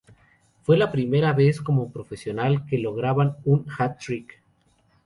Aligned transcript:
Fue 0.63 0.77
la 0.77 0.91
primera 0.91 1.31
vez 1.31 1.61
como 1.61 1.91
profesional 1.91 2.65
que 2.65 2.79
lograba 2.79 3.37
un 3.45 3.67
"hat-trick". 3.77 4.41